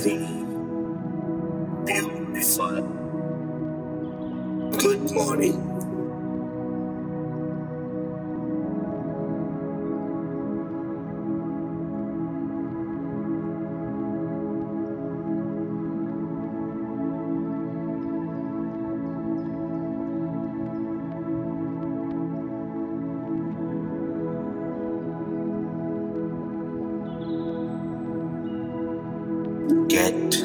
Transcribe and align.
very 0.00 0.27
Get 29.88 30.36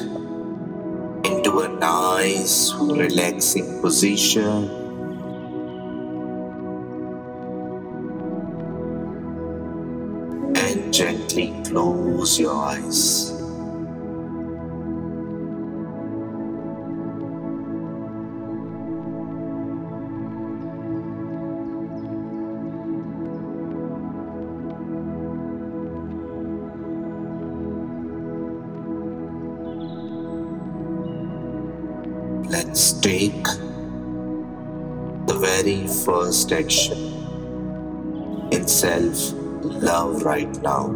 into 1.22 1.60
a 1.60 1.68
nice, 1.68 2.72
relaxing 2.74 3.80
position. 3.82 4.70
And 10.56 10.92
gently 10.92 11.54
close 11.64 12.40
your 12.40 12.54
eyes. 12.54 13.23
The 35.26 35.34
very 35.34 35.86
first 36.04 36.52
action 36.52 36.98
in 38.52 38.68
self 38.68 39.32
love 39.62 40.22
right 40.22 40.62
now. 40.62 40.88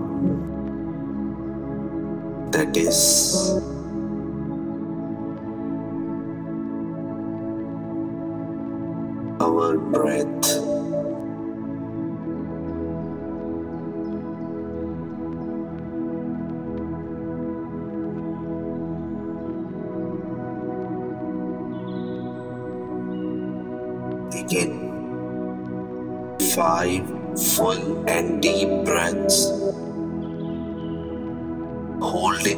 That 2.53 2.77
is 2.77 3.61
our 9.41 9.79
breath. 9.79 10.58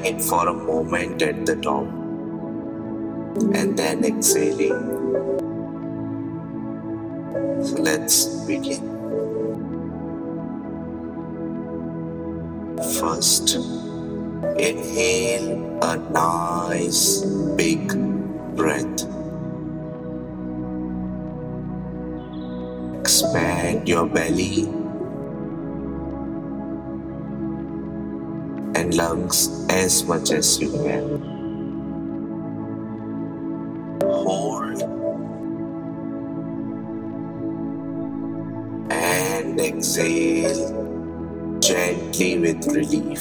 It 0.05 0.23
for 0.23 0.49
a 0.49 0.53
moment 0.53 1.23
at 1.23 1.47
the 1.47 1.57
top, 1.57 1.87
and 3.55 3.79
then 3.79 4.05
exhaling. 4.05 4.99
So 7.63 7.77
let's 7.77 8.25
begin. 8.47 8.89
First, 12.99 13.57
inhale 14.57 15.79
a 15.83 15.97
nice 15.97 17.23
big 17.57 17.89
breath. 18.57 19.07
Expand 23.01 23.89
your 23.89 24.07
belly 24.07 24.80
and 28.81 28.95
lungs 28.95 29.67
as 29.69 30.05
much 30.05 30.31
as 30.31 30.59
you 30.59 30.73
can. 30.73 31.21
Hold 34.03 34.83
and 38.91 39.61
exhale 39.61 41.61
gently 41.61 42.39
with 42.39 42.67
relief. 42.69 43.21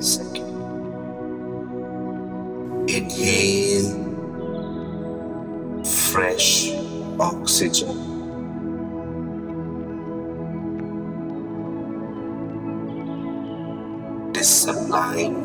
Second, 0.00 0.46
inhale 2.88 3.97
oxygen. 7.58 7.88
It 14.30 14.36
is 14.36 14.48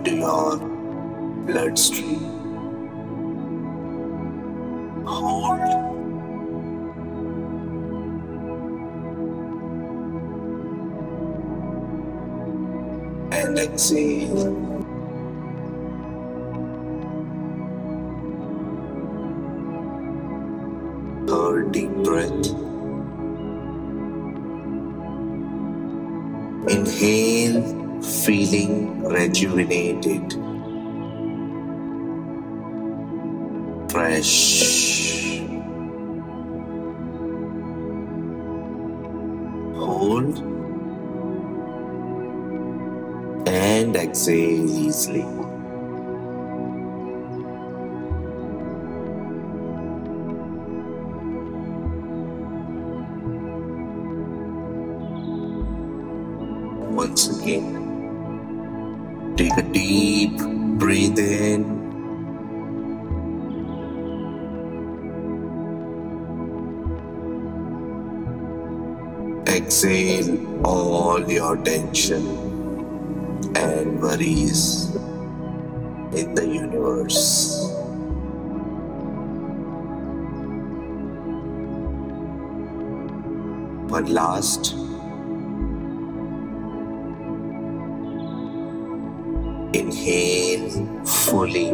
to 0.03 0.11
your 0.15 0.57
bloodstream. 1.47 2.19
Hold 5.05 5.59
and 13.33 13.57
exhale. 13.57 14.52
Inhale, 26.67 28.01
feeling 28.01 29.03
rejuvenated, 29.03 30.33
fresh. 33.91 35.41
Hold 39.75 40.37
and 43.47 43.95
exhale 43.95 44.69
easily. 44.69 45.42
Exhale 69.73 70.63
all 70.63 71.27
your 71.31 71.57
tension 71.57 72.21
and 73.55 73.99
worries 73.99 74.93
in 76.13 76.35
the 76.35 76.45
universe. 76.47 77.57
One 83.89 84.13
last. 84.13 84.73
Inhale 89.73 91.03
fully 91.03 91.73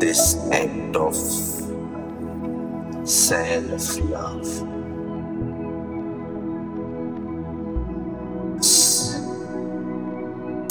this 0.00 0.38
act 0.52 0.96
of 0.96 1.14
self 3.06 4.00
love. 4.08 4.77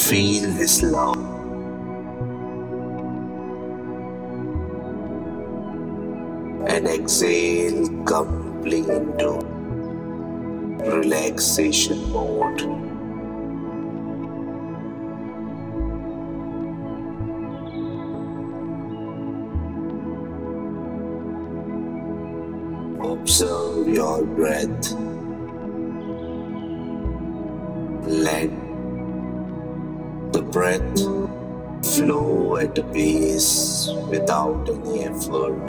Feel 0.08 0.52
this 0.54 0.84
love. 0.84 1.18
And 6.70 6.88
exhale 6.88 7.88
completely 8.06 8.96
into 8.96 9.32
relaxation 10.80 12.10
mode. 12.14 12.62
Observe 23.04 23.90
your 23.90 24.24
breath 24.24 24.94
Let 28.08 28.67
breath 30.58 31.00
flow 31.86 32.58
at 32.58 32.76
a 32.80 32.84
pace 32.92 33.90
without 34.10 34.68
any 34.68 35.04
effort. 35.04 35.68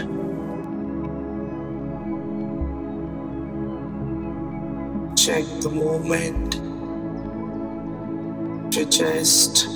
Check 5.14 5.44
the 5.60 5.68
movement 5.68 6.54
of 8.66 8.74
your 8.74 8.88
chest. 8.88 9.66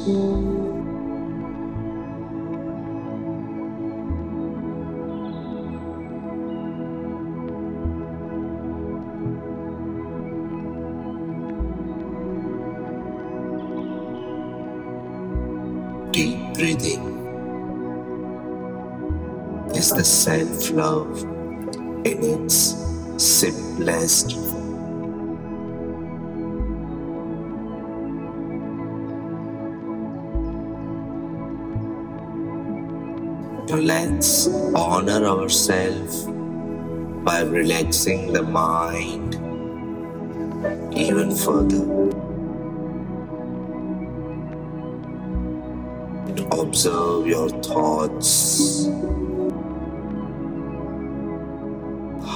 Breathing 16.62 17.02
is 19.74 19.90
the 19.90 20.04
self 20.04 20.70
love 20.70 21.22
in 22.06 22.18
its 22.22 22.56
simplest 23.16 24.30
form. 24.30 24.86
So 33.66 33.76
let's 33.78 34.46
honor 34.76 35.26
ourselves 35.26 36.26
by 37.24 37.40
relaxing 37.42 38.32
the 38.32 38.44
mind 38.44 39.34
even 40.96 41.34
further. 41.34 42.11
Observe 46.62 47.26
your 47.26 47.48
thoughts, 47.60 48.86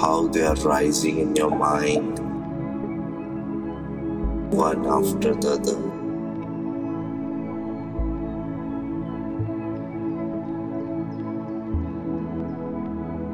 how 0.00 0.26
they 0.32 0.42
are 0.44 0.56
rising 0.56 1.20
in 1.20 1.36
your 1.36 1.50
mind, 1.50 2.18
one 4.52 4.84
after 4.84 5.32
the 5.32 5.50
other. 5.52 5.78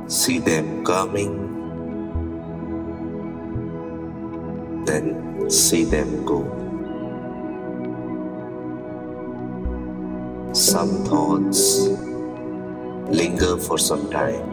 See 0.08 0.38
them 0.38 0.84
coming, 0.84 1.34
then 4.84 5.50
see 5.50 5.84
them 5.84 6.26
go. 6.26 6.61
Some 10.52 11.04
thoughts 11.06 11.88
linger 13.08 13.56
for 13.56 13.78
some 13.78 14.10
time. 14.10 14.50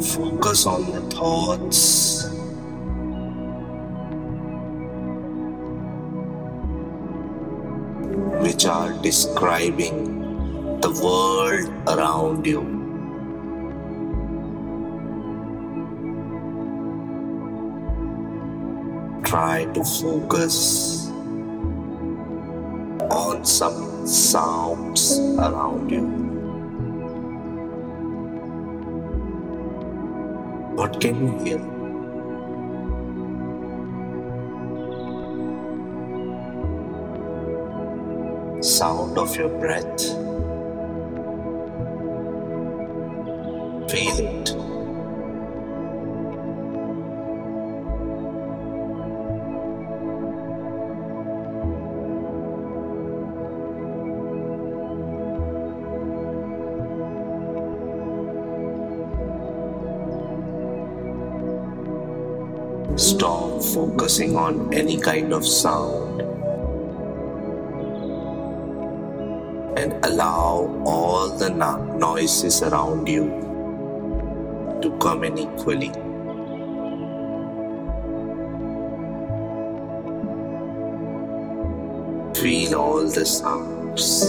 Focus 0.00 0.66
on 0.66 0.90
the 0.92 1.00
thoughts. 1.14 2.35
Which 8.56 8.64
are 8.64 8.90
describing 9.02 10.80
the 10.80 10.88
world 11.04 11.68
around 11.86 12.46
you. 12.46 12.62
Try 19.24 19.66
to 19.74 19.84
focus 19.84 21.10
on 23.10 23.44
some 23.44 24.06
sounds 24.06 25.18
around 25.36 25.90
you. 25.90 26.06
What 30.76 30.98
can 30.98 31.26
you 31.26 31.44
hear? 31.44 31.75
Sound 38.66 39.16
of 39.16 39.36
your 39.36 39.48
breath. 39.60 40.02
Feel 43.88 44.18
it. 44.18 44.48
Stop 62.98 63.62
focusing 63.62 64.36
on 64.36 64.74
any 64.74 64.98
kind 65.00 65.32
of 65.32 65.46
sound 65.46 66.05
allow 70.16 70.82
all 70.86 71.28
the 71.28 71.50
no- 71.50 71.84
noises 71.98 72.62
around 72.62 73.06
you 73.06 73.24
to 74.80 74.90
come 74.98 75.24
in 75.24 75.36
equally. 75.36 75.92
Feel 82.34 82.74
all 82.76 83.04
the 83.04 83.26
sounds. 83.26 84.24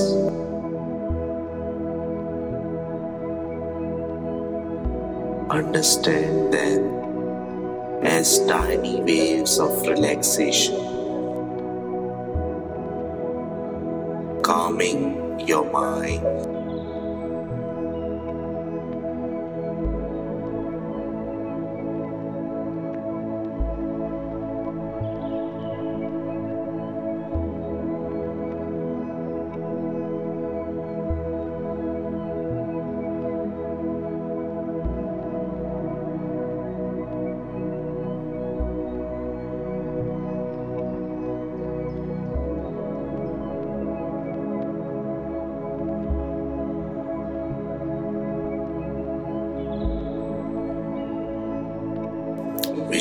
Understand 5.49 6.53
them 6.53 6.83
as 8.03 8.45
tiny 8.45 8.99
waves 9.01 9.57
of 9.57 9.81
relaxation, 9.87 10.75
calming 14.43 15.26
your 15.47 15.63
mind. 15.71 16.56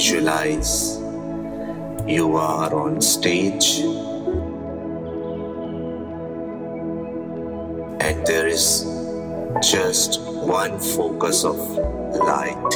Visualize 0.07 0.99
you 2.07 2.37
are 2.37 2.73
on 2.73 3.01
stage 3.01 3.81
and 8.07 8.25
there 8.25 8.47
is 8.47 8.87
just 9.69 10.21
one 10.21 10.79
focus 10.79 11.43
of 11.43 11.57
light, 11.59 12.75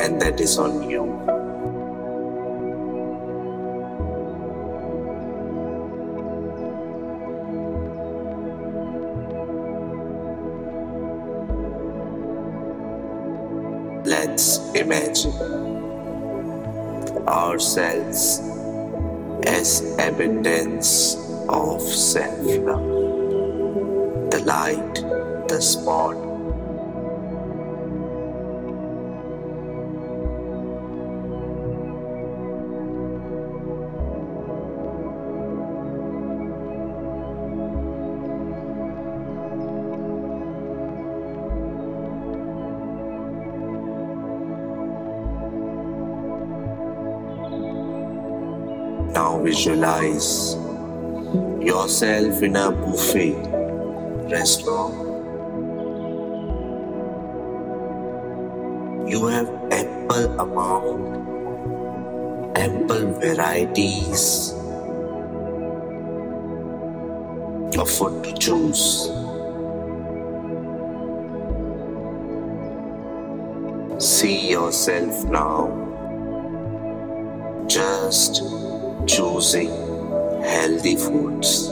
and 0.00 0.18
that 0.22 0.40
is 0.40 0.56
on 0.56 0.88
you. 0.88 1.04
Imagine 14.74 15.32
ourselves 17.28 18.40
as 19.46 19.82
abundance 19.98 21.16
of 21.48 21.80
self 21.82 22.46
love. 22.58 24.30
The 24.30 24.42
light, 24.44 24.94
the 25.48 25.60
spot, 25.60 26.16
visualize 49.52 50.56
yourself 51.60 52.42
in 52.42 52.56
a 52.56 52.72
buffet 52.72 53.36
restaurant. 54.30 54.96
You 59.06 59.26
have 59.26 59.50
ample 59.70 60.40
amount, 60.40 61.02
ample 62.56 63.12
varieties 63.20 64.54
of 67.76 67.90
food 67.90 68.24
to 68.24 68.32
choose. 68.32 69.10
See 73.98 74.50
yourself 74.50 75.24
now 75.26 75.82
just 77.68 78.42
choosing 79.06 79.70
healthy 80.42 80.96
foods. 80.96 81.68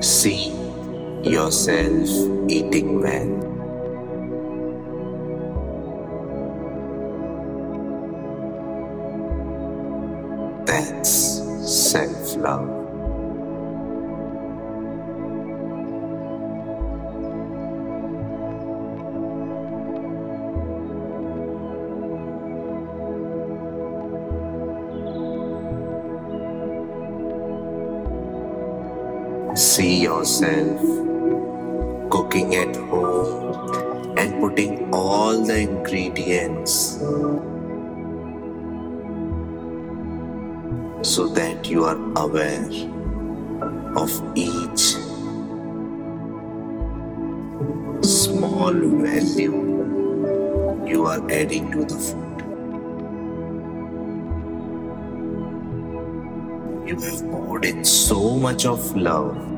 See 0.00 0.52
yourself 1.22 2.08
eating 2.48 3.00
well. 3.00 3.47
See 29.78 30.02
yourself 30.02 30.80
cooking 32.10 32.56
at 32.56 32.74
home 32.90 34.18
and 34.18 34.40
putting 34.40 34.92
all 34.92 35.40
the 35.40 35.56
ingredients 35.56 36.98
so 41.08 41.28
that 41.28 41.70
you 41.70 41.84
are 41.84 41.96
aware 42.16 42.66
of 43.94 44.10
each 44.34 44.96
small 48.02 48.74
value 48.74 49.62
you 50.88 51.06
are 51.06 51.22
adding 51.30 51.70
to 51.70 51.84
the 51.84 52.00
food. 52.08 52.38
You 56.88 57.00
have 57.00 57.30
poured 57.30 57.64
in 57.64 57.84
so 57.84 58.36
much 58.40 58.66
of 58.66 58.96
love. 58.96 59.57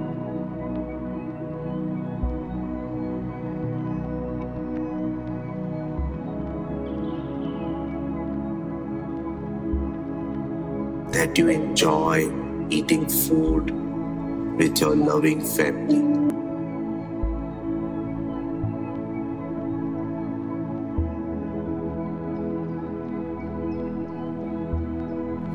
You 11.40 11.48
enjoy 11.48 12.30
eating 12.68 13.08
food 13.08 13.70
with 14.58 14.78
your 14.78 14.94
loving 14.94 15.40
family. 15.40 16.02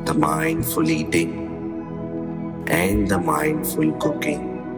The 0.06 0.14
mindful 0.14 0.90
eating 0.90 1.62
and 2.68 3.08
the 3.08 3.18
mindful 3.18 3.92
cooking 4.00 4.74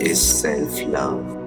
is 0.00 0.20
self 0.20 0.82
love. 0.84 1.39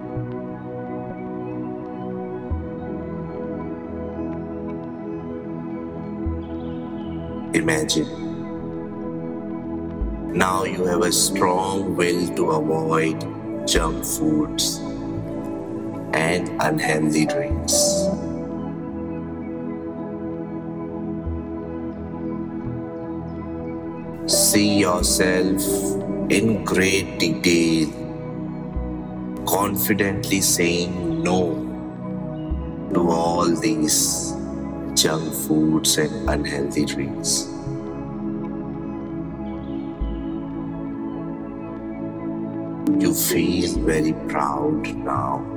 Imagine 7.53 8.23
now 10.33 10.63
you 10.63 10.83
have 10.85 11.03
a 11.03 11.11
strong 11.11 11.95
will 11.95 12.27
to 12.35 12.49
avoid 12.49 13.21
junk 13.67 14.03
foods 14.03 14.77
and 16.13 16.49
unhealthy 16.59 17.27
drinks. 17.27 17.73
See 24.25 24.79
yourself 24.79 25.61
in 26.31 26.65
great 26.65 27.19
detail, 27.19 27.89
confidently 29.45 30.41
saying 30.41 31.21
no 31.21 31.53
to 32.95 33.11
all 33.11 33.45
these 33.55 34.32
junk 34.95 35.33
foods 35.33 35.97
and 35.97 36.29
unhealthy 36.29 36.85
drinks. 36.85 37.49
You 43.01 43.13
feel 43.13 43.79
very 43.79 44.13
proud 44.29 44.87
now. 44.95 45.49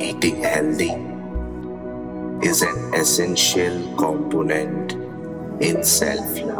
Eating 0.00 0.42
healthy 0.42 0.92
is 2.46 2.62
an 2.62 2.94
essential 2.94 3.96
component 3.96 4.92
in 5.62 5.84
self 5.84 6.40
love. 6.40 6.51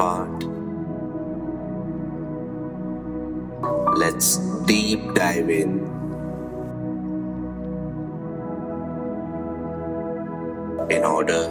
Third 0.00 0.40
part. 0.40 0.44
Let's 3.98 4.38
deep 4.66 5.14
dive 5.14 5.50
in. 5.50 5.88
In 10.90 11.04
order 11.04 11.42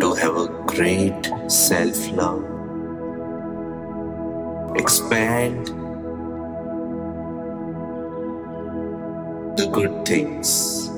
to 0.00 0.14
have 0.14 0.36
a 0.36 0.48
great 0.66 1.30
self 1.48 2.10
love, 2.12 2.44
expand 4.76 5.66
the 9.58 9.66
good 9.72 10.06
things. 10.06 10.90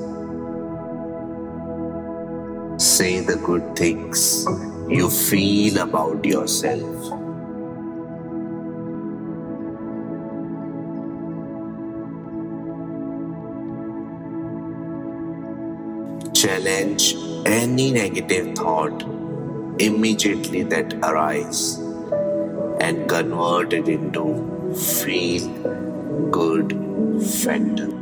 Say 2.77 3.19
the 3.19 3.35
good 3.35 3.75
things 3.75 4.45
you 4.89 5.09
feel 5.09 5.77
about 5.79 6.25
yourself. 6.25 7.13
Challenge 16.33 17.15
any 17.45 17.91
negative 17.91 18.55
thought 18.55 19.03
immediately 19.79 20.63
that 20.63 20.93
arise 21.03 21.77
and 22.79 23.07
convert 23.07 23.73
it 23.73 23.87
into 23.87 24.73
feel 24.75 25.47
good 26.31 26.71
factor. 27.21 27.98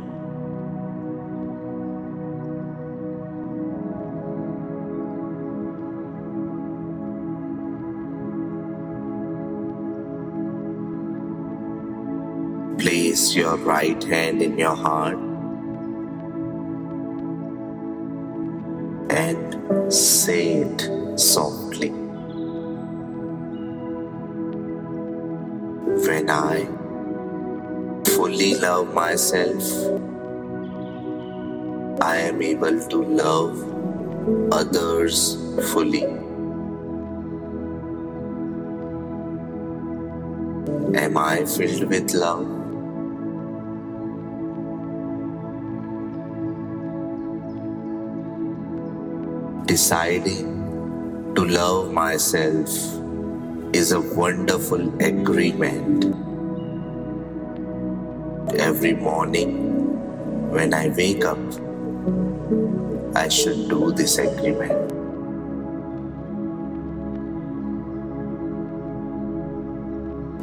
Place 13.18 13.34
your 13.34 13.56
right 13.56 14.04
hand 14.04 14.42
in 14.42 14.56
your 14.56 14.76
heart 14.76 15.18
and 19.10 19.92
say 19.92 20.58
it 20.62 21.18
softly. 21.18 21.90
When 26.06 26.30
I 26.30 26.66
fully 28.14 28.54
love 28.54 28.94
myself, 28.94 29.64
I 32.00 32.18
am 32.18 32.40
able 32.40 32.78
to 32.88 33.02
love 33.02 34.52
others 34.52 35.34
fully. 35.72 36.04
Am 40.94 41.18
I 41.18 41.44
filled 41.44 41.90
with 41.90 42.14
love? 42.14 42.57
Deciding 49.68 51.34
to 51.34 51.44
love 51.44 51.92
myself 51.92 52.70
is 53.74 53.92
a 53.92 54.00
wonderful 54.00 54.80
agreement. 54.98 56.06
Every 58.58 58.94
morning 58.94 60.50
when 60.50 60.72
I 60.72 60.88
wake 60.88 61.26
up, 61.26 61.36
I 63.14 63.28
should 63.28 63.68
do 63.68 63.92
this 63.92 64.16
agreement. 64.16 64.72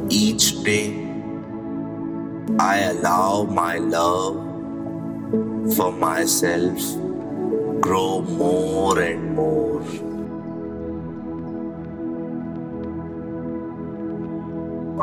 Each 0.08 0.62
day, 0.62 0.94
I 2.60 2.78
allow 2.94 3.42
my 3.42 3.78
love 3.78 4.36
for 5.74 5.90
myself 5.90 7.05
grow 7.86 8.20
more 8.22 8.98
and 9.00 9.36
more. 9.36 9.82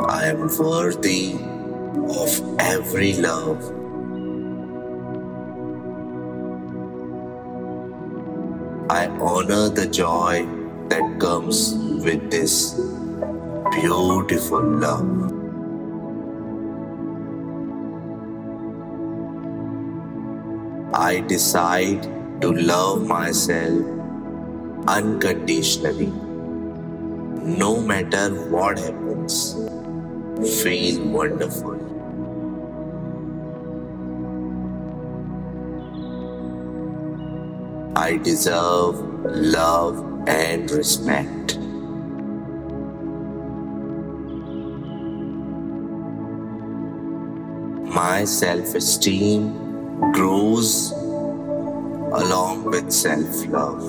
I 0.06 0.26
am 0.26 0.50
worthy 0.58 1.36
of 2.22 2.32
every 2.60 3.14
love. 3.14 3.62
I 8.90 9.08
honor 9.28 9.70
the 9.70 9.88
joy 9.90 10.46
that 10.90 11.06
comes 11.22 11.76
with 12.08 12.30
this 12.30 12.74
beautiful 13.72 14.62
love. 14.62 15.32
I 20.94 21.22
decide 21.22 22.23
to 22.44 22.52
love 22.52 23.08
myself 23.08 23.86
unconditionally. 24.86 26.08
No 27.62 27.80
matter 27.80 28.24
what 28.54 28.78
happens, 28.80 29.54
feel 30.62 31.06
wonderful. 31.08 31.80
I 37.96 38.18
deserve 38.18 39.00
love 39.26 40.28
and 40.28 40.70
respect. 40.70 41.58
My 48.02 48.26
self 48.26 48.76
esteem 48.76 50.12
grows 50.12 51.03
along 52.14 52.66
with 52.66 52.92
self 52.92 53.46
love. 53.48 53.84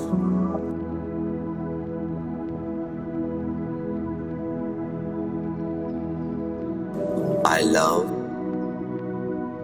I 7.46 7.60
love 7.60 8.10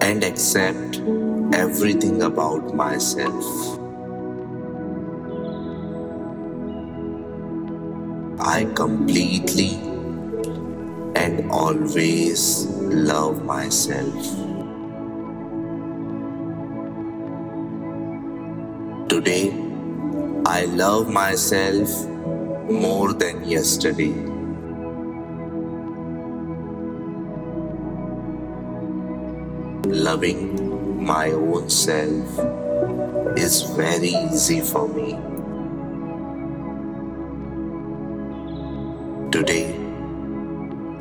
and 0.03 0.23
accept 0.23 1.01
everything 1.55 2.23
about 2.23 2.75
myself. 2.75 3.45
I 8.39 8.65
completely 8.75 9.77
and 11.17 11.51
always 11.51 12.67
love 12.67 13.45
myself. 13.45 14.50
Today, 19.11 19.51
I 20.47 20.67
love 20.67 21.09
myself 21.11 21.91
more 22.71 23.13
than 23.13 23.45
yesterday. 23.45 24.15
Loving 29.91 31.03
my 31.05 31.33
own 31.33 31.69
self 31.69 32.39
is 33.37 33.63
very 33.63 34.15
easy 34.31 34.61
for 34.61 34.87
me. 34.87 35.19
Today, 39.33 39.75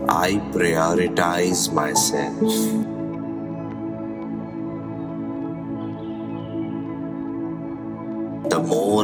I 0.10 0.42
prioritize 0.58 1.72
myself. 1.72 2.99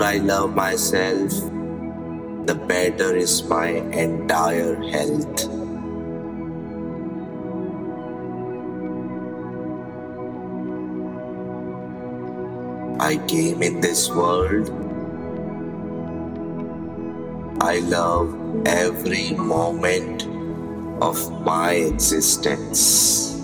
I 0.05 0.17
love 0.17 0.53
myself, 0.53 1.31
the 2.45 2.53
better 2.53 3.15
is 3.15 3.41
my 3.45 3.69
entire 3.69 4.75
health. 4.93 5.49
I 13.01 13.17
came 13.25 13.63
in 13.63 13.81
this 13.81 14.07
world. 14.11 14.69
I 17.59 17.79
love 17.79 18.29
every 18.67 19.33
moment 19.33 20.29
of 21.01 21.17
my 21.41 21.71
existence. 21.73 23.34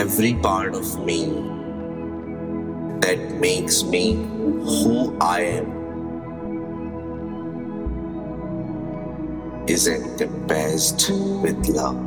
Every 0.00 0.32
part 0.32 0.74
of 0.74 1.04
me 1.04 1.26
that 3.00 3.18
makes 3.38 3.82
me 3.82 4.14
who 4.14 5.14
I 5.20 5.40
am 5.42 5.66
is 9.68 9.86
encompassed 9.88 11.10
with 11.42 11.68
love. 11.68 12.00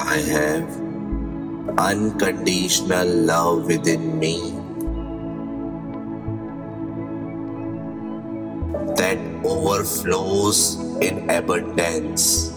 I 0.00 0.18
have 0.34 0.68
unconditional 1.78 3.06
love 3.06 3.66
within 3.66 4.18
me 4.18 4.65
overflows 9.86 10.74
in 11.00 11.30
abundance. 11.30 12.55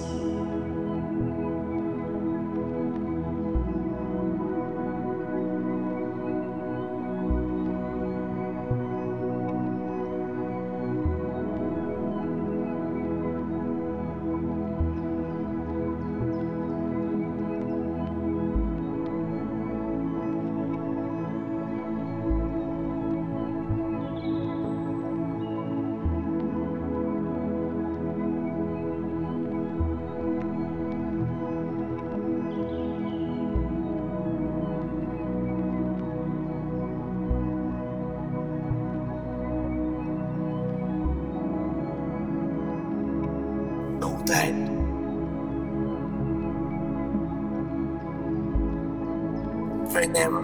Whenever 50.09 50.41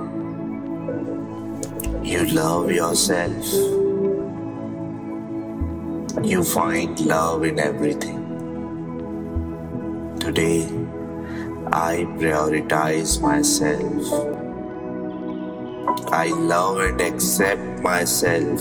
you 2.03 2.25
love 2.25 2.71
yourself, 2.71 3.45
you 6.23 6.43
find 6.43 6.99
love 7.01 7.43
in 7.43 7.59
everything. 7.59 8.21
Today, 10.19 10.65
I 11.73 12.05
prioritize 12.19 13.19
myself. 13.21 14.05
I 16.11 16.27
love 16.27 16.79
and 16.79 17.01
accept 17.01 17.81
myself 17.81 18.59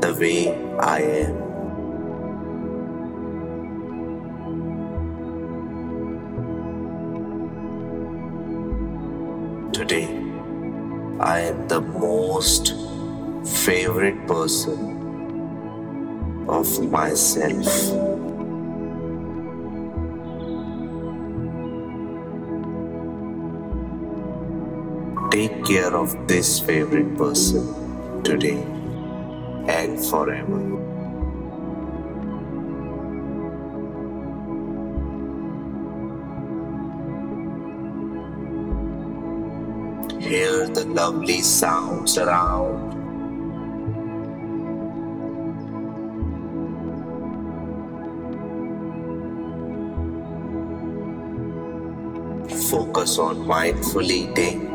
the 0.00 0.16
way 0.20 0.54
I 0.78 1.00
am. 1.00 1.45
Person 14.46 16.46
of 16.48 16.68
myself. 16.88 17.66
Take 25.32 25.64
care 25.64 25.92
of 26.02 26.14
this 26.28 26.60
favorite 26.60 27.18
person 27.18 27.64
today 28.22 28.62
and 29.78 29.98
forever. 30.10 30.62
Hear 40.20 40.68
the 40.68 40.84
lovely 40.86 41.40
sounds 41.40 42.16
around. 42.16 42.95
Focus 53.06 53.18
on 53.20 53.46
mindful 53.46 54.10
eating, 54.10 54.66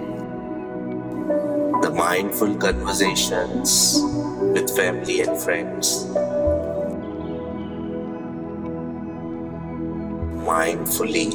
the 1.82 1.90
mindful 1.90 2.56
conversations 2.56 4.00
with 4.54 4.74
family 4.74 5.20
and 5.20 5.38
friends. 5.38 6.06
Mindfully 10.48 11.30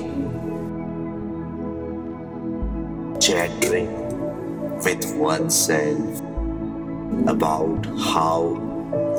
chattering 3.20 3.92
with 4.82 5.04
oneself 5.16 6.20
about 7.28 7.84
how 8.14 8.40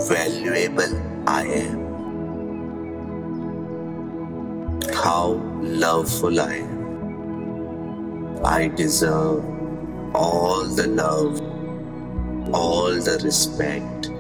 valuable 0.10 0.94
I 1.28 1.44
am, 1.46 1.80
how 4.92 5.28
loveful 5.62 6.42
I 6.42 6.56
am. 6.56 6.66
I 8.43 8.67
deserve 8.67 9.43
all 10.15 10.63
the 10.65 10.88
love, 10.88 11.41
all 12.54 12.91
the 12.91 13.19
respect. 13.23 14.12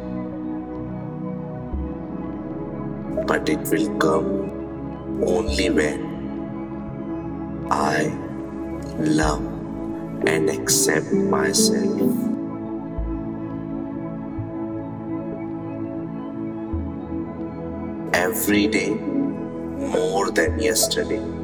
But 3.27 3.49
it 3.49 3.59
will 3.69 3.97
come 3.97 5.23
only 5.23 5.69
when 5.69 7.67
I 7.69 8.07
love 8.97 9.45
and 10.25 10.49
accept 10.49 11.11
myself. 11.13 12.01
Every 18.13 18.67
day 18.67 18.95
more 18.95 20.31
than 20.31 20.59
yesterday. 20.59 21.36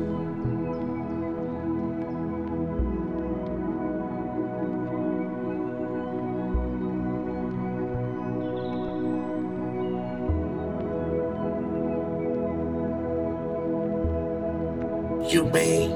You 15.33 15.45
may 15.45 15.89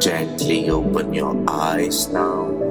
gently 0.00 0.68
open 0.68 1.14
your 1.14 1.44
eyes 1.48 2.08
now. 2.08 2.65